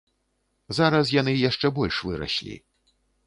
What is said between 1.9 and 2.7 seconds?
выраслі.